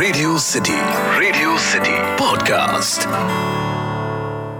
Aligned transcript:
Radio 0.00 0.38
City. 0.38 0.76
Radio 1.20 1.56
City. 1.62 1.94
Podcast. 2.18 3.02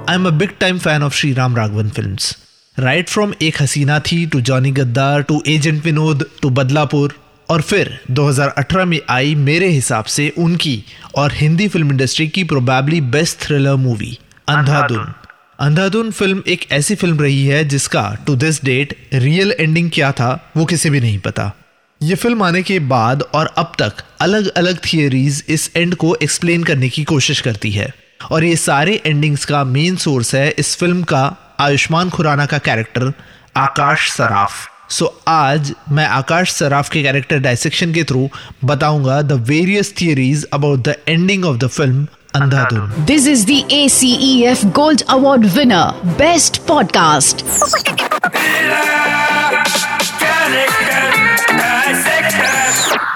I'm 0.07 0.27
a 0.27 0.33
big 0.33 0.51
time 0.59 0.79
fan 0.79 1.03
of 1.03 1.15
Sri 1.15 1.33
Ram 1.33 1.55
Raghavan 1.55 1.93
films. 1.99 2.27
Right 2.77 3.13
from 3.13 3.33
Ek 3.43 3.61
Haseena 3.63 3.99
Thi 4.01 4.27
to 4.27 4.41
Johnny 4.49 4.71
Gaddaar 4.71 5.23
to 5.23 5.41
Agent 5.47 5.85
Vinod 5.85 6.25
to 6.43 7.09
और 7.49 7.63
फिर 7.63 7.91
2018 8.11 8.85
में 8.85 9.01
आई 9.11 9.35
मेरे 9.47 9.69
हिसाब 9.69 10.05
से 10.17 10.29
उनकी 10.39 10.77
और 11.15 11.33
Hindi 11.33 11.69
film 11.69 11.91
industry 11.91 12.29
की 12.29 12.45
probably 12.45 13.01
best 13.17 13.41
thriller 13.41 13.77
movie 13.77 14.19
Andhadhun 14.49 15.13
Andhadhun 15.59 16.11
film 16.11 16.43
एक 16.49 16.71
ऐसी 16.73 16.95
फ़िल्म 16.95 17.21
रही 17.21 17.47
है 17.47 17.65
जिसका 17.69 18.05
to 18.27 18.37
this 18.37 18.65
date 18.65 18.97
real 19.15 19.55
ending 19.61 19.91
क्या 19.95 20.13
था 20.13 20.33
वो 20.57 20.65
किसी 20.65 20.91
भी 20.91 21.01
नहीं 21.01 21.19
पता 21.19 21.53
ये 22.01 22.15
फ़िल्म 22.15 22.43
आने 22.43 22.63
के 22.63 22.79
बाद 22.91 23.23
और 23.35 23.47
अब 23.59 23.73
तक 23.79 24.03
अलग 24.21 24.47
अलग 24.49 24.79
थियरीज 24.85 25.43
इस 25.49 25.71
एंड 25.77 25.95
को 25.95 26.15
एक्सप्लेन 26.23 26.63
करने 26.65 26.89
की 26.89 27.03
कोशिश 27.05 27.41
करती 27.41 27.71
है 27.71 27.93
और 28.31 28.45
ये 28.45 28.57
सारे 28.57 29.01
एंडिंग्स 29.07 29.45
का 29.45 29.63
मेन 29.65 29.97
सोर्स 29.97 30.35
है 30.35 30.49
इस 30.59 30.75
फ़िल्म 30.77 31.03
का 31.03 31.25
आयुष्मान 31.61 32.11
खुराना 32.11 32.47
का 32.47 32.59
character 32.59 33.13
Akash 33.57 34.11
Saraf 34.13 34.69
so 34.91 35.05
so, 35.05 35.13
आज 35.29 35.75
मैं 35.93 36.07
आकाश 36.07 36.53
सराफ 36.53 36.89
के 36.91 37.03
कैरेक्टर 37.03 37.39
डायसेक्शन 37.39 37.93
के 37.95 38.05
थ्रू 38.05 38.29
बताऊँगा 38.65 39.21
the 39.23 39.33
various 39.49 39.95
theories 40.01 40.47
about 40.53 40.89
the 40.89 40.95
ending 41.09 41.45
of 41.45 41.59
the 41.59 41.69
film 41.69 42.07
Andhadhun 42.35 43.07
This 43.07 43.27
is 43.27 43.45
the 43.45 43.61
ACEF 43.75 44.65
Gold 44.73 45.05
Award 45.11 45.47
winner, 45.55 45.85
Best 46.19 46.61
Podcast. 46.67 47.45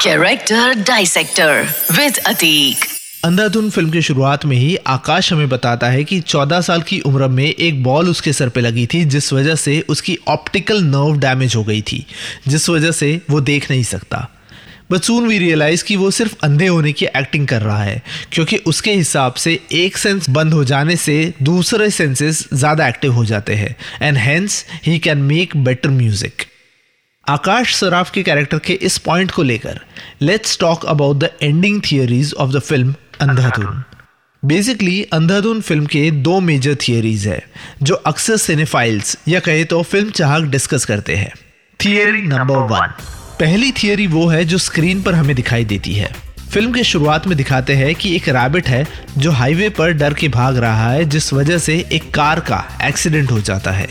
Character 0.04 0.74
Dissector 0.88 1.52
with 1.98 2.18
Atik. 2.30 2.82
Andhadhun 3.24 3.70
film 3.70 3.90
की 3.90 4.02
शुरुआत 4.02 4.44
में 4.44 4.56
ही 4.56 4.76
आकाश 4.86 5.32
हमें 5.32 5.48
बताता 5.48 5.88
है 5.90 6.02
कि 6.04 6.20
14 6.20 6.60
साल 6.62 6.82
की 6.82 6.98
उम्र 7.00 7.28
में 7.28 7.44
एक 7.44 7.82
बॉल 7.84 8.08
उसके 8.08 8.32
सर 8.32 8.48
पे 8.48 8.60
लगी 8.60 8.86
थी, 8.86 9.04
जिस 9.04 9.32
वजह 9.32 9.54
से 9.54 9.80
उसकी 9.88 10.18
ऑप्टिकल 10.28 10.82
नर्व 10.84 11.18
डैमेज 11.20 11.56
हो 11.56 11.64
गई 11.64 11.80
थी, 11.82 12.04
जिस 12.48 12.68
वजह 12.68 12.92
से 12.92 13.20
वो 13.30 13.40
देख 13.40 13.70
नहीं 13.70 13.82
सकता 13.84 14.28
बट 14.90 15.02
सून 15.02 15.26
वी 15.28 15.38
रियलाइज़ 15.38 15.84
कि 15.84 15.96
वो 15.96 16.10
सिर्फ़ 16.10 16.34
अंधे 16.44 16.66
होने 16.66 16.92
की 16.92 17.06
एक्टिंग 17.06 17.48
कर 17.48 17.62
रहा 17.62 17.82
है, 17.82 18.02
क्योंकि 18.32 18.56
उसके 18.66 18.92
हिसाब 18.92 19.34
से 19.34 19.58
एक 19.72 19.96
सेंस 19.96 20.30
बंद 20.30 20.54
हो 20.54 20.64
जाने 20.64 20.96
से 20.96 21.32
दूसरे 21.42 21.90
सेंसेस 21.90 22.48
ज़्यादा 22.54 22.88
एक्टिव 22.88 23.12
हो 23.12 23.24
जाते 23.24 23.54
हैं 23.54 23.76
and 24.02 24.16
hence 24.16 24.64
he 24.86 24.98
can 24.98 25.22
make 25.32 25.56
better 25.56 25.90
music 25.92 26.46
Aakash 27.28 27.74
Saraf 27.74 28.10
के 28.10 28.22
कैरेक्टर 28.22 28.58
के 28.58 28.72
इस 28.72 28.96
पॉइंट 28.98 29.30
को 29.30 29.42
लेकर 29.42 29.80
let's 30.22 30.58
talk 30.58 30.84
about 30.86 31.16
the 31.16 31.30
ending 31.42 31.80
theories 31.82 32.34
of 32.34 32.50
the 32.50 32.58
film 32.58 32.94
Andhadhun 33.20 33.82
basically 34.42 35.02
Andhadhun 35.12 35.60
film 35.60 35.86
के 35.86 36.10
दो 36.10 36.40
मेजर 36.40 36.74
थियरीज 36.88 37.26
है 37.28 37.40
जो 37.82 37.94
अक्सर 37.94 38.36
सिनेफाइल्स 38.36 39.16
या 39.28 39.40
कहे 39.40 39.64
तो 39.64 39.82
फ़िल्म 39.82 40.10
चाहक 40.10 40.42
डिस्कस 40.42 40.84
करते 40.84 41.16
हैं। 41.16 41.32
थियरी 41.80 42.22
नंबर 42.22 42.56
वन 42.74 42.94
पहली 43.40 43.72
थियरी 43.72 44.06
वो 44.06 44.26
है 44.26 44.44
जो 44.44 44.58
स्क्रीन 44.58 45.02
पर 45.02 45.14
हमें 45.14 45.34
दिखाई 45.36 45.64
देती 45.64 45.94
है। 45.94 46.14
फ़िल्म 46.52 46.72
के 46.72 46.84
शुरुआत 46.84 47.26
में 47.26 47.36
दिखाते 47.36 47.74
हैं 47.74 47.94
कि 47.94 48.14
एक 48.16 48.28
रैबिट 48.28 48.68
है 48.68 48.86
जो 49.18 49.30
हाईवे 49.30 49.68
पर 49.68 49.92
डर 49.92 50.14
के 50.14 50.28
भाग 50.28 50.56
रहा 50.56 50.90
है 50.90 51.04
जिस 51.04 51.32
वजह 51.32 51.58
से 51.58 51.84
एक 51.92 52.14
कार 52.14 52.40
का 52.40 52.64
एक्सीडेंट 52.82 53.30
हो 53.30 53.40
जाता 53.40 53.70
है। 53.70 53.88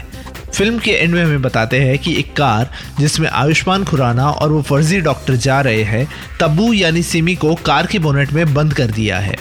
फ़िल्म 0.54 0.80
के 0.80 0.92
एंड 0.92 1.14
में 1.14 1.24
हमें 1.24 1.42
बताते 1.42 1.80
हैं 1.80 1.98
कि 2.00 2.14
एक 2.16 2.34
कार 2.36 2.70
जिसमें 3.00 3.28
आयुष्मान 3.30 3.84
खुराना 3.84 4.30
और 4.30 4.52
वो 4.52 4.62
फर्जी 4.62 5.00
डॉक्टर 5.02 5.36
जा 5.36 5.60
रहे 5.62 5.84
हैं, 5.84 6.08
तब्बू 6.40 6.72
यानी 6.74 7.02
सिमी 7.04 7.36
को 7.36 7.54
कार 7.66 7.88
के 7.88 8.00
बोनेट 8.00 8.34
में 8.34 8.54
बंद 8.54 8.74
कर 8.74 8.92
दिया 8.92 9.20
है। 9.20 9.36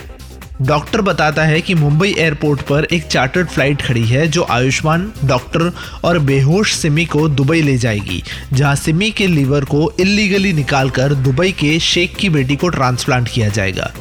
डॉक्टर 0.63 1.01
बताता 1.01 1.45
है 1.45 1.61
कि 1.61 1.75
मुंबई 1.75 2.15
एयरपोर्ट 2.19 2.61
पर 2.63 2.85
एक 2.85 3.03
चार्टर्ड 3.05 3.49
फ़्लाइट 3.49 3.83
खड़ी 3.83 4.05
है 4.05 4.27
जो 4.29 4.47
आयुष्मान, 4.51 5.11
डॉक्टर 5.25 5.73
और 6.05 6.19
बेहोश 6.21 6.75
सिमी 6.75 7.05
को 7.07 7.29
दुबई 7.29 7.63
ले 7.63 7.77
जाएगी, 7.77 8.23
जहाँ 8.53 8.75
सिमी 8.77 9.11
के 9.11 9.27
लीवर 9.27 9.65
को 9.65 9.93
इलीगली 10.01 10.53
निकालकर 10.53 11.15
दुबई 11.15 11.53
के 11.53 11.79
शेख 11.81 12.17
की 12.17 12.29
बेटी 12.31 12.57
को 12.57 12.69
ट्रांसप्लांट 12.71 13.29
किया 13.29 13.49
जाएगा, 13.51 13.93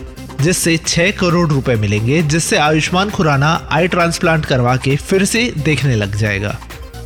जिससे 0.41 0.77
छह 0.77 1.11
करोड़ 1.11 1.47
रुपए 1.49 1.75
मिलेंगे, 1.75 2.21
जिससे 2.23 2.57
आयुष्मान 2.59 3.09
खुराना 3.09 3.53
आई 3.71 3.87
ट्रांसप्लांट 3.87 4.45
करवा 4.45 4.75
के 4.77 4.95
फिर 4.97 5.25
से 5.25 5.51
देखने 5.57 5.95
लग 5.95 6.15
जाएगा। 6.15 6.57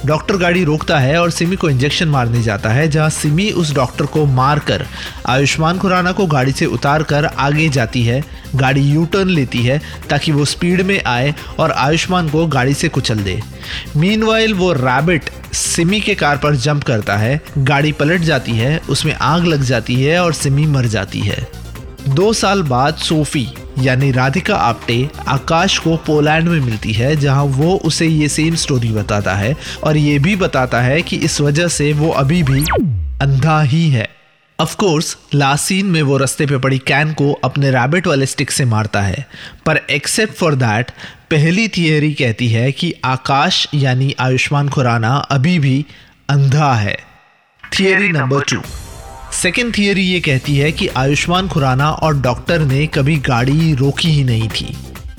डॉक्टर 0.05 0.37
गाड़ी 0.37 0.63
रोकता 0.63 0.97
है 0.99 1.17
और 1.21 1.31
सिमी 1.31 1.55
को 1.55 1.69
इंजेक्शन 1.69 2.07
मारने 2.07 2.41
जाता 2.43 2.69
है, 2.69 2.87
जहाँ 2.87 3.09
सिमी 3.09 3.49
उस 3.51 3.73
डॉक्टर 3.75 4.05
को 4.05 4.25
मारकर 4.25 4.85
आयुष्मान 5.27 5.77
खुराना 5.77 6.11
को 6.11 6.25
गाड़ी 6.25 6.51
से 6.51 6.65
उतार 6.65 7.03
कर 7.03 7.25
आगे 7.25 7.67
जाती 7.69 8.03
है, 8.03 8.23
गाड़ी 8.55 8.81
यू 8.81 9.05
टर्न 9.05 9.29
लेती 9.29 9.63
है, 9.63 9.81
ताकि 10.09 10.31
वो 10.31 10.45
स्पीड 10.45 10.81
में 10.81 11.01
आए 11.03 11.33
और 11.59 11.71
आयुष्मान 11.71 12.29
को 12.29 12.45
गाड़ी 12.47 12.73
से 12.73 12.89
कुचल 12.89 13.19
दे। 13.19 13.39
मीन 13.97 14.23
वो 14.53 14.71
रैबिट 14.73 15.29
सिमी 15.53 15.99
के 16.01 16.15
कार 16.15 16.37
पर 16.37 16.55
जंप 16.55 16.83
करता 16.83 17.17
है, 17.17 17.41
गाड़ी 17.57 17.91
पलट 17.91 18.21
जाती 18.21 18.51
है, 18.51 18.77
उसमें 18.89 19.13
आग 19.13 19.45
लग 19.45 19.61
जाती 19.61 20.01
है 20.03 20.19
और 20.23 20.33
सिमी 20.33 20.65
मर 20.65 20.85
जाती 20.85 21.19
है। 21.19 21.47
दो 22.09 22.33
साल 22.33 22.61
बाद 22.63 22.95
सोफी 22.95 23.47
यानी 23.79 24.11
राधिका 24.11 24.55
आप्टे 24.55 25.09
आकाश 25.27 25.77
को 25.77 25.95
पोलैंड 25.97 26.47
में 26.49 26.59
मिलती 26.59 26.93
है 26.93 27.15
जहाँ 27.15 27.43
वो 27.43 27.75
उसे 27.77 28.07
ये 28.07 28.27
सेम 28.29 28.55
स्टोरी 28.55 28.91
बताता 28.91 29.35
है 29.35 29.55
और 29.83 29.97
ये 29.97 30.19
भी 30.19 30.35
बताता 30.35 30.81
है 30.81 31.01
कि 31.01 31.17
इस 31.17 31.41
वजह 31.41 31.67
से 31.67 31.93
वो 31.93 32.09
अभी 32.09 32.43
भी 32.43 32.63
अंधा 33.21 33.61
ही 33.61 33.89
है। 33.89 34.07
ऑफ़ 34.59 34.75
कोर्स 34.75 35.17
लास्ट 35.33 35.63
सीन 35.63 35.85
में 35.85 36.01
वो 36.01 36.17
रस्ते 36.17 36.45
पे 36.45 36.57
पड़ी 36.57 36.77
कैन 36.77 37.13
को 37.13 37.31
अपने 37.43 37.71
रैबिट 37.71 38.07
वाले 38.07 38.25
स्टिक 38.25 38.51
से 38.51 38.65
मारता 38.65 39.01
है 39.01 39.25
पर 39.65 39.77
एक्सेप्ट 39.89 40.33
फॉर 40.33 40.55
दैट 40.55 40.91
पहली 41.31 41.67
थियरी 41.67 42.13
कहती 42.13 42.47
है 42.47 42.71
कि 42.71 42.93
आकाश 43.05 43.67
यानी 43.73 44.15
आयुष्मान 44.19 44.69
खुराना 44.69 45.15
अभी 45.15 45.59
भी 45.59 45.85
अंधा 46.29 46.73
है। 46.73 46.97
Theory 47.79 48.09
number 48.09 48.41
two 48.41 48.61
second 49.33 49.77
theory 49.77 50.01
ये 50.01 50.19
कहती 50.19 50.57
है 50.57 50.71
कि 50.71 50.87
आयुष्मान 50.87 51.47
खुराना 51.47 51.89
और 51.89 52.17
डॉक्टर 52.21 52.59
ने 52.59 52.85
कभी 52.87 53.15
गाड़ी 53.19 53.73
रोकी 53.73 54.09
ही 54.09 54.23
नहीं 54.23 54.49
थी। 54.49 54.75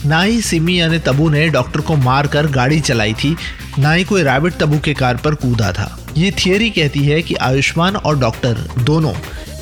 ना 0.06 0.21
ही 0.22 0.41
सिमी 0.41 0.78
यानी 0.81 0.99
तबू 0.99 1.28
ने 1.31 1.49
डॉक्टर 1.49 1.81
को 1.81 1.97
मारकर 1.97 2.47
गाड़ी 2.47 2.81
चलाई 2.81 3.15
थी, 3.15 3.37
ना 3.78 3.93
ही 3.93 4.05
कोई 4.05 4.22
रैबिट 4.22 4.55
तबू 4.55 4.78
के 4.78 4.94
कार 4.94 5.17
पर 5.17 5.34
कूदा 5.34 5.72
था। 5.72 5.97
ये 6.17 6.31
थियरी 6.39 6.71
कहती 6.71 7.00
है 7.00 7.22
कि 7.22 7.34
आयुष्मान 7.34 7.97
और 7.97 8.19
डॉक्टर 8.19 8.67
दोनों 8.78 9.12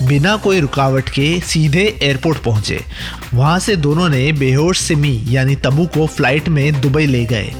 बिना 0.02 0.36
कोई 0.36 0.60
रुकावट 0.60 1.08
के 1.08 1.40
सीधे 1.40 1.84
एयरपोर्ट 2.02 2.38
पहुँचे। 2.38 2.80
वहाँ 3.34 3.58
से 3.58 3.76
दोनों 3.76 4.08
ने 4.08 4.30
बेहोश 4.32 4.80
सिमी 4.80 5.20
यानी 5.28 5.56
तबू 5.56 5.86
को 5.86 6.06
फ़्लाइट 6.06 6.48
में 6.48 6.80
दुबई 6.80 7.06
ले 7.06 7.24
गए। 7.24 7.52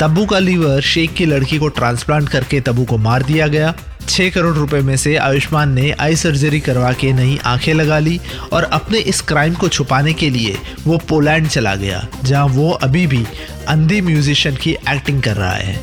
तब्बू 0.00 0.26
का 0.26 0.38
लीवर 0.38 0.80
शेख 0.80 1.12
की 1.12 1.26
लड़की 1.26 1.58
को 1.58 1.68
ट्रांसप्लांट 1.68 2.28
करके 2.28 2.60
तबू 2.60 2.84
को 2.84 2.98
मार 2.98 3.22
दिया 3.22 3.46
गया। 3.46 3.74
छः 4.08 4.30
करोड़ 4.30 4.54
रुपए 4.56 4.80
में 4.80 4.96
से 4.96 5.14
आयुष्मान 5.16 5.72
ने 5.72 5.90
आई 5.90 6.16
सर्जरी 6.16 6.60
करवा 6.60 6.92
के 6.92 7.12
नई 7.12 7.38
आँखें 7.44 7.72
लगा 7.74 7.98
ली 7.98 8.20
और 8.52 8.64
अपने 8.64 8.98
इस 8.98 9.20
क्राइम 9.20 9.54
को 9.54 9.68
छुपाने 9.68 10.12
के 10.12 10.30
लिए 10.30 10.56
वो 10.84 10.98
पोलैंड 10.98 11.48
चला 11.48 11.74
गया, 11.74 12.06
जहाँ 12.24 12.46
वो 12.46 12.70
अभी 12.72 13.06
भी 13.06 13.24
अंधे 13.68 14.00
म्यूजिशियन 14.00 14.56
की 14.56 14.76
एक्टिंग 14.88 15.22
कर 15.22 15.36
रहा 15.36 15.52
है। 15.52 15.80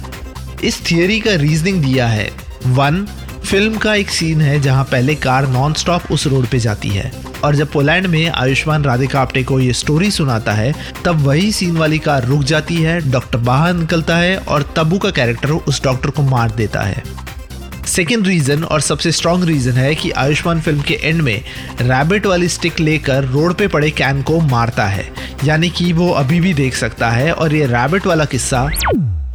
इस 0.63 0.81
थियोरी 0.91 1.19
का 1.19 1.35
रीजनिंग 1.35 1.83
दिया 1.83 2.07
है। 2.07 2.29
वन 2.67 3.05
फ़िल्म 3.45 3.77
का 3.77 3.93
एक 3.95 4.09
सीन 4.09 4.41
है 4.41 4.59
जहाँ 4.61 4.83
पहले 4.83 5.15
कार 5.15 5.47
नॉन 5.47 5.73
स्टॉप 5.73 6.11
उस 6.11 6.25
रोड 6.27 6.47
पे 6.47 6.59
जाती 6.59 6.89
है 6.89 7.11
और 7.43 7.55
जब 7.55 7.71
पोलैंड 7.71 8.07
में 8.07 8.29
आयुष्मान 8.29 8.83
राधिका 8.83 9.21
आप्टे 9.21 9.43
को 9.43 9.59
ये 9.59 9.73
स्टोरी 9.73 10.11
सुनाता 10.11 10.53
है, 10.53 10.73
तब 11.05 11.21
वही 11.21 11.51
सीन 11.51 11.77
वाली 11.77 11.99
कार 11.99 12.25
रुक 12.25 12.43
जाती 12.43 12.75
है 12.75 12.99
डॉक्टर 13.11 13.37
बाहर 13.37 13.73
निकलता 13.73 14.17
है 14.17 14.37
और 14.37 14.73
तब्बू 14.75 14.97
का 14.97 15.11
कैरेक्टर 15.11 15.49
उस 15.49 15.83
डॉक्टर 15.83 16.09
को 16.09 16.21
मार 16.21 16.51
देता 16.51 16.81
है। 16.81 17.03
सेकेंड 17.89 18.27
रीजन 18.27 18.63
और 18.63 18.81
सबसे 18.81 19.11
स्ट्रॉन्ग 19.11 19.43
रीजन 19.45 19.71
है 19.71 19.93
कि 19.95 20.09
आयुष्मान 20.17 20.59
फ़िल्म 20.61 20.81
के 20.81 20.93
एंड 21.03 21.21
में 21.21 21.41
रैबिट 21.81 22.25
वाली 22.25 22.47
स्टिक 22.49 22.79
लेकर 22.79 23.25
रोड 23.25 23.53
पे 23.53 23.67
पड़े 23.67 23.89
कैन 23.91 24.21
को 24.21 24.39
मारता 24.41 24.85
है। 24.87 25.07
यानी 25.45 25.69
कि 25.69 25.91
वो 25.93 26.09
अभी 26.13 26.39
भी 26.39 26.53
देख 26.53 26.75
सकता 26.75 27.09
है 27.09 27.31
और 27.33 27.55
ये 27.55 27.65
रैबिट 27.65 28.05
वाला 28.07 28.25
किस्सा 28.25 28.59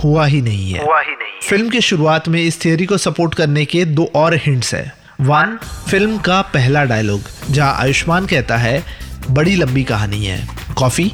हुआ 0.04 0.26
ही 0.26 0.40
नहीं 0.42 0.72
है। 0.72 0.84
हुआ 0.84 1.00
ही 1.00 1.12
नहीं 1.12 1.40
फ़िल्म 1.48 1.68
के 1.68 1.80
शुरुआत 1.80 2.28
में 2.28 2.40
इस 2.42 2.64
थियोरी 2.64 2.86
को 2.86 2.98
सपोर्ट 2.98 3.34
करने 3.34 3.64
के 3.64 3.84
दो 3.84 4.10
और 4.16 4.34
हिंट्स 4.44 4.74
है। 4.74 4.92
वन 5.20 5.58
फ़िल्म 5.90 6.18
का 6.18 6.40
पहला 6.54 6.84
डायलॉग 6.84 7.20
जहाँ 7.50 7.74
आयुष्मान 7.80 8.26
कहता 8.26 8.56
है 8.56 8.82
बड़ी 9.30 9.54
लंबी 9.56 9.84
कहानी 9.84 10.24
है 10.24 10.46
कॉफ़ी 10.78 11.12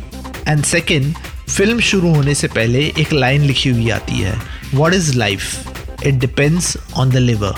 एंड 0.48 0.62
सेकेंड 0.64 1.14
फ़िल्म 1.48 1.80
शुरू 1.80 2.14
होने 2.14 2.34
से 2.34 2.48
पहले 2.48 2.84
एक 2.98 3.12
लाइन 3.12 3.42
लिखी 3.42 3.70
हुई 3.70 3.90
आती 3.90 4.18
है 4.18 4.40
what 4.74 4.94
is 4.94 5.16
life 5.18 5.69
it 6.06 6.14
depends 6.14 6.76
on 6.96 7.10
the 7.10 7.16
liver 7.16 7.54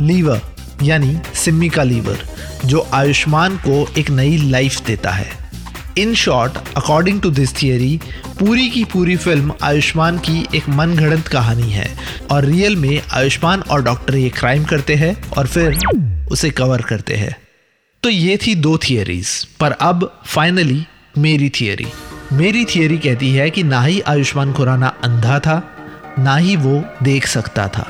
lever 0.00 0.40
यानी 0.82 1.18
सिम्मी 1.34 1.68
का 1.68 1.82
लीवर 1.82 2.18
जो 2.64 2.86
आयुष्मान 2.94 3.56
को 3.56 3.86
एक 3.98 4.10
नई 4.10 4.36
लाइफ 4.36 4.80
देता 4.86 5.10
है। 5.10 5.30
In 5.98 6.14
short 6.14 6.52
according 6.76 7.20
to 7.20 7.30
this 7.30 7.62
theory 7.62 8.00
पूरी 8.38 8.68
की 8.70 8.84
पूरी 8.84 9.16
फ़िल्म 9.16 9.52
आयुष्मान 9.62 10.18
की 10.18 10.46
एक 10.54 10.68
मन 10.68 10.94
घड़ंत 10.94 11.28
कहानी 11.28 11.70
है। 11.70 11.88
और 12.30 12.44
रियल 12.44 12.76
में 12.76 13.02
आयुष्मान 13.12 13.60
और 13.60 13.82
डॉक्टर 13.82 14.16
ये 14.16 14.28
क्राइम 14.28 14.64
करते 14.64 14.94
हैं 14.94 15.30
और 15.30 15.46
फिर 15.46 15.78
उसे 16.30 16.50
कवर 16.50 16.82
करते 16.82 17.14
हैं। 17.14 17.36
तो 18.02 18.10
ये 18.10 18.36
थी 18.36 18.54
दो 18.54 18.76
थियरीज 18.78 19.44
पर 19.60 19.72
अब 19.72 20.20
फाइनली 20.26 20.86
मेरी 21.18 21.48
थियरी 21.50 21.86
मेरी 22.32 22.64
थियरी 22.64 22.98
कहती 22.98 23.30
है 23.30 23.50
कि 23.50 23.62
ना 23.62 23.82
ही 23.82 24.00
आयुष्मान 24.00 24.52
खुराना 24.52 24.88
अंधा 25.04 25.38
था 25.38 25.77
ना 26.18 26.36
ही 26.36 26.56
वो 26.56 26.82
देख 27.02 27.26
सकता 27.26 27.66
था। 27.68 27.86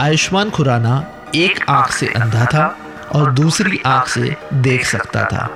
आयुष्मान 0.00 0.50
खुराना 0.50 1.04
एक 1.34 1.64
आँख 1.68 1.92
से 1.92 2.06
अंधा 2.06 2.44
था 2.44 2.66
और 3.12 3.32
दूसरी 3.32 3.80
आँख 3.86 4.08
से 4.08 4.36
देख 4.54 4.86
सकता 4.86 5.24
था। 5.24 5.48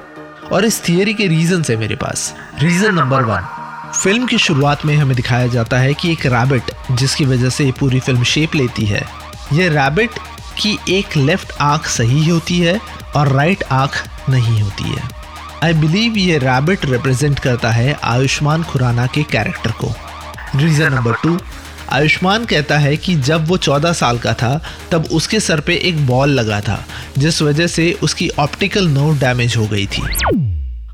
और 0.52 0.64
इस 0.64 0.82
थियरी 0.88 1.14
के 1.14 1.26
रीजन 1.26 1.62
है 1.70 1.76
मेरे 1.76 1.96
पास। 1.96 2.34
रीजन 2.60 2.94
नंबर 2.94 3.22
वन 3.22 3.46
फ़िल्म 3.94 4.26
की 4.26 4.38
शुरुआत 4.38 4.84
में 4.86 4.96
हमें 4.96 5.16
दिखाया 5.16 5.46
जाता 5.46 5.78
है 5.78 5.94
कि 5.94 6.12
एक 6.12 6.26
रैबिट 6.26 6.70
जिसकी 6.92 7.24
वजह 7.24 7.48
से 7.48 7.70
पूरी 7.80 8.00
फ़िल्म 8.00 8.22
शेप 8.22 8.54
लेती 8.54 8.86
है 8.86 9.02
यह 9.52 9.70
रैबिट 9.72 10.18
की 10.58 10.78
एक 10.88 11.16
लेफ़्ट 11.16 11.52
आँख 11.60 11.86
सही 11.86 12.28
होती 12.28 12.58
है 12.58 12.80
और 13.16 13.28
राइट 13.28 13.64
आँख 13.72 14.02
नहीं 14.28 14.60
होती 14.62 14.84
है। 14.84 15.02
आई 15.64 15.74
बिलीव 15.74 16.16
ये 16.16 16.38
रैबिट 16.38 16.84
रिप्रेजेंट 16.84 17.38
करता 17.38 17.70
है 17.70 17.98
आयुष्मान 18.04 18.62
खुराना 18.62 19.06
के 19.06 19.22
कैरेक्टर 19.22 19.70
को। 19.70 19.94
रीजन 20.56 20.94
नंबर 20.94 21.14
टू 21.14 21.38
आयुष्मान 21.92 22.44
कहता 22.44 22.78
है 22.78 22.96
कि 22.96 23.14
जब 23.14 23.46
वो 23.46 23.56
चौदह 23.56 23.92
साल 23.92 24.18
का 24.18 24.34
था, 24.34 24.60
तब 24.92 25.08
उसके 25.12 25.40
सर 25.40 25.60
पे 25.60 25.76
एक 25.84 26.06
बॉल 26.06 26.30
लगा 26.30 26.60
था, 26.60 26.84
जिस 27.18 27.42
वजह 27.42 27.66
से 27.66 27.92
उसकी 28.02 28.28
ऑप्टिकल 28.38 28.88
नर्व 28.88 29.18
डैमेज 29.18 29.56
हो 29.56 29.66
गई 29.66 29.86
थी। 29.86 30.02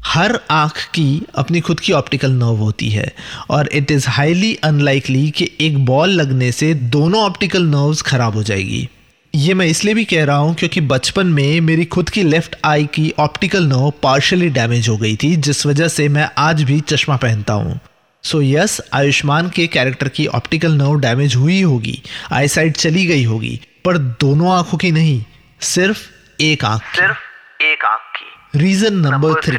हर 0.07 0.39
आँख 0.51 0.79
की 0.95 1.23
अपनी 1.35 1.61
खुद 1.61 1.81
की 1.81 1.93
ऑप्टिकल 1.93 2.33
नर्व 2.33 2.57
होती 2.57 2.89
है, 2.89 3.13
और 3.51 3.69
इट 3.73 3.91
इज़ 3.91 4.09
हाईली 4.09 4.55
अनलाइकली 4.65 5.31
कि 5.31 5.51
एक 5.61 5.85
बॉल 5.85 6.11
लगने 6.11 6.51
से 6.53 6.73
दोनों 6.75 7.23
ऑप्टिकल 7.23 7.63
नर्व्स 7.67 8.03
खराब 8.03 8.35
हो 8.35 8.43
जाएगी। 8.43 8.89
ये 9.35 9.55
मैं 9.55 9.67
इसलिए 9.67 9.95
भी 9.95 10.05
कह 10.05 10.25
रहा 10.25 10.37
हूँ 10.37 10.55
क्योंकि 10.55 10.81
बचपन 10.81 11.27
में 11.27 11.61
मेरी 11.61 11.85
खुद 11.85 12.11
की 12.11 12.23
लेफ़्ट 12.23 12.57
आई 12.65 12.85
की 12.85 13.13
ऑप्टिकल 13.19 13.67
नर्व 13.67 13.93
पार्शली 14.03 14.49
डैमेज 14.51 14.89
हो 14.89 14.97
गई 14.97 15.17
थी, 15.17 15.35
जिस 15.37 15.67
वजह 15.67 15.89
से 15.89 16.09
मैं 16.09 16.29
आज 16.39 16.63
भी 16.63 16.81
चश्मा 16.81 17.17
पहनता 17.17 17.55
हूँ। 17.55 17.79
सो 18.25 18.41
यस 18.43 18.81
आयुष्मान 18.93 19.49
के 19.49 19.67
कैरेक्टर 19.67 20.09
की 20.09 20.27
ऑप्टिकल 20.27 20.73
नर्व 20.73 20.95
डैमेज 21.01 21.35
हुई 21.37 21.61
होगी 21.63 22.03
आई 22.33 22.49
साइड 22.49 22.77
चली 22.77 23.07
गई 23.07 23.25
होगी 23.25 23.61
पर 23.85 23.99
दोनों 23.99 24.53
आँखों 24.53 24.79
की 24.79 24.91
नहीं 24.93 25.25
सिर्फ़ 25.61 25.99
एक 26.41 26.65
आँख 26.65 26.83
सिर्फ़ 26.97 27.63
एक 27.63 27.85
आँख 27.85 28.01
की। 28.17 28.59
रीजन 28.59 28.95
नंबर 28.95 29.41
थ्री 29.43 29.57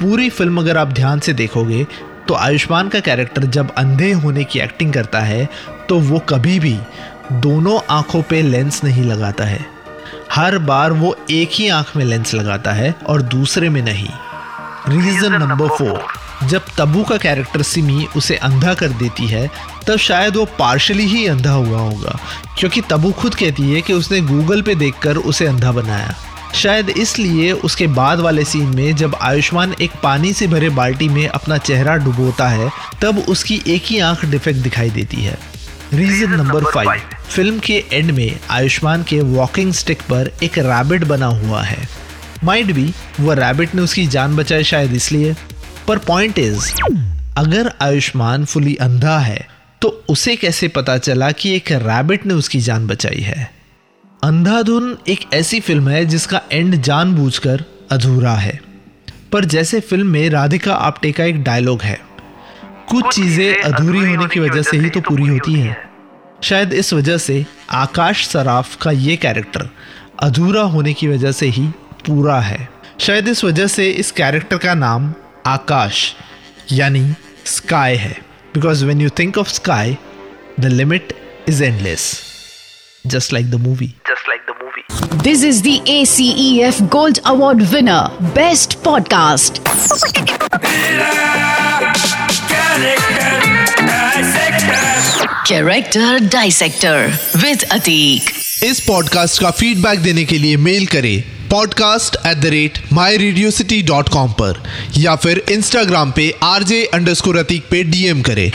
पूरी 0.00 0.28
फ़िल्म 0.30 0.60
अगर 0.60 0.76
आप 0.76 0.88
ध्यान 0.88 1.20
से 1.20 1.32
देखोगे 1.32 1.86
तो 2.28 2.34
आयुष्मान 2.34 2.88
का 2.88 3.00
कैरेक्टर 3.00 3.44
जब 3.46 3.74
अंधे 3.74 4.12
होने 4.12 4.44
की 4.44 4.58
एक्टिंग 4.58 4.92
करता 4.92 5.20
है 5.20 5.48
तो 5.88 5.98
वो 6.00 6.18
कभी 6.28 6.58
भी 6.60 6.76
दोनों 7.32 7.80
आँखों 7.90 8.22
पे 8.22 8.42
लेंस 8.42 8.82
नहीं 8.84 9.04
लगाता 9.04 9.44
है। 9.44 9.64
हर 10.32 10.58
बार 10.58 10.92
वो 10.92 11.16
एक 11.30 11.50
ही 11.52 11.68
आँख 11.68 11.96
में 11.96 12.04
लेंस 12.04 12.34
लगाता 12.34 12.72
है 12.72 12.94
और 13.06 13.22
दूसरे 13.22 13.68
में 13.68 13.82
नहीं। 13.82 14.08
रीजन 14.88 15.32
नंबर 15.34 15.68
फोर 15.68 16.06
जब 16.44 16.64
तबू 16.78 17.04
का 17.04 17.16
कैरेक्टर 17.16 17.62
सिमी 17.62 18.06
उसे 18.16 18.36
अंधा 18.36 18.74
कर 18.74 18.88
देती 18.88 19.26
है, 19.26 19.50
तब 19.86 19.96
शायद 19.96 20.36
वो 20.36 20.44
पार्शली 20.44 21.06
ही 21.06 21.26
अंधा 21.26 21.50
हुआ 21.50 21.78
होगा, 21.78 22.18
क्योंकि 22.58 22.80
तबू 22.80 23.12
खुद 23.12 23.34
कहती 23.34 23.70
है 23.72 23.82
कि 23.82 23.92
उसने 23.92 24.20
गूगल 24.20 24.62
पे 24.62 24.74
देखकर 24.74 25.16
उसे 25.16 25.46
अंधा 25.46 25.72
बनाया। 25.72 26.14
शायद 26.54 26.90
इसलिए 26.90 27.52
उसके 27.52 27.86
बाद 27.86 28.20
वाले 28.20 28.44
सीन 28.44 28.76
में 28.76 28.96
जब 28.96 29.14
आयुष्मान 29.14 29.74
एक 29.80 29.90
पानी 30.02 30.32
से 30.32 30.46
भरे 30.46 30.68
बाल्टी 30.68 31.08
में 31.08 31.28
अपना 31.28 31.58
चेहरा 31.58 31.96
डुबोता 31.96 32.48
है, 32.48 32.70
तब 33.02 33.18
उसकी 33.18 33.62
एक 33.66 33.82
ही 33.84 33.98
आँख 33.98 34.24
डिफेक्ट 34.24 34.58
दिखाई 34.58 34.90
देती 34.90 35.16
है। 35.16 35.38
रीजन 35.94 36.30
नंबर 36.30 36.64
फाइव 36.64 37.00
फ़िल्म 37.30 37.58
के 37.58 37.84
एंड 37.92 38.10
में 38.10 38.38
आयुष्मान 38.50 39.02
के 39.02 39.20
वॉकिंग 39.20 39.72
स्टिक 39.72 40.02
पर 40.02 40.30
एक 40.42 40.58
रैबिट 40.58 41.04
बना 41.04 41.26
हुआ 41.26 41.62
है। 41.62 41.88
माइंड 42.44 42.72
भी 42.72 42.92
वह 43.20 43.34
रैबिट 43.34 43.74
ने 43.74 43.82
उसकी 43.82 44.06
जान 44.06 44.36
बचाई 44.36 44.64
शायद 44.64 44.92
इसलिए। 44.92 45.34
पर 45.88 45.98
पॉइंट 45.98 46.38
इज़ 46.38 46.72
अगर 47.36 47.70
आयुष्मान 47.82 48.44
फुली 48.44 48.74
अंधा 48.76 49.18
है 49.18 49.46
तो 49.82 49.88
उसे 50.08 50.34
कैसे 50.36 50.68
पता 50.68 50.96
चला 50.98 51.30
कि 51.32 51.54
एक 51.56 51.70
रैबिट 51.72 52.24
ने 52.26 52.34
उसकी 52.34 52.60
जान 52.60 52.86
बचाई 52.86 53.20
है? 53.20 53.50
अंधाधुन 54.22 54.96
एक 55.08 55.20
ऐसी 55.34 55.60
फ़िल्म 55.60 55.88
है 55.88 56.04
जिसका 56.06 56.40
एंड 56.52 56.74
जानबूझकर 56.76 57.64
अधूरा 57.90 58.34
है। 58.34 58.58
पर 59.32 59.44
जैसे 59.44 59.80
फ़िल्म 59.80 60.06
में 60.06 60.28
राधिका 60.30 60.74
आप्टे 60.74 61.12
का 61.12 61.24
एक 61.24 61.42
डायलॉग 61.42 61.82
है 61.82 61.98
कुछ 62.88 63.14
चीज़ें 63.14 63.62
अधूरी 63.62 63.98
होने 64.00 64.26
की 64.26 64.40
वजह 64.40 64.62
से 64.62 64.76
ही 64.76 64.90
तो 64.90 65.00
पूरी 65.00 65.26
होती 65.28 65.52
हैं। 65.52 65.76
शायद 66.42 66.72
इस 66.72 66.92
वजह 66.92 67.18
से 67.18 67.44
आकाश 67.70 68.26
सराफ 68.26 68.76
का 68.76 68.90
ये 68.90 69.16
कैरेक्टर 69.16 69.68
अधूरा 70.22 70.62
होने 70.66 70.92
की 70.92 71.08
वजह 71.08 71.32
से 71.32 71.46
ही 71.48 71.66
पूरा 72.06 72.40
है। 72.40 72.68
शायद 73.00 73.28
इस 73.28 73.44
वजह 73.44 73.66
से 73.66 73.88
इस 73.90 74.10
कैरेक्टर 74.10 74.58
का 74.58 74.74
नाम 74.74 75.12
आकाश 75.48 76.14
यानी 76.72 77.02
स्काई 77.46 77.96
है। 77.96 78.12
Because 78.54 78.84
when 78.84 79.00
you 79.00 79.10
think 79.18 79.38
of 79.38 79.48
sky 79.48 79.96
the 80.60 80.64
limit 80.64 81.12
is 81.48 81.64
endless 81.64 82.10
just 83.06 83.32
like 83.32 83.50
the 83.50 83.54
movie 83.54 83.86
just 83.86 84.28
like 84.28 84.40
the 84.40 84.54
movie 84.62 85.22
this 85.22 85.44
is 85.44 85.62
the 85.62 85.88
A 85.88 86.04
C 86.04 86.58
F 86.60 86.82
gold 86.82 87.18
award 87.26 87.62
winner 87.62 88.24
best 88.34 88.74
podcast 88.84 89.60
character 95.48 96.18
dissector 96.18 97.18
with 97.36 97.62
Atik 97.62 98.30
इस 98.64 98.80
podcast 98.80 99.40
का 99.40 99.50
feedback 99.50 99.98
देने 99.98 100.24
के 100.24 100.38
लिए 100.38 100.56
mail 100.56 100.86
करें। 100.86 101.37
Podcast 101.50 102.16
at 102.26 102.38
the 102.38 102.46
rate 102.46 102.78
my 102.92 103.16
Radio 103.16 103.50
City 103.50 103.82
dot 103.82 104.08
com 104.08 104.32
पर, 104.32 104.62
या 104.96 105.14
फिर 105.16 105.44
Instagram 105.50 106.10
पे 106.10 106.34
आर 106.42 106.62
जे 106.62 106.84
अंडर 106.94 107.38
अतीक 107.38 107.64
पे 107.70 107.82
डीएम 107.82 108.22
करे। 108.22 108.52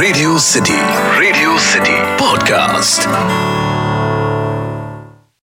Radio 0.00 0.38
City 0.38 0.78
Radio 1.20 1.58
City 1.58 1.96
podcast 2.20 3.08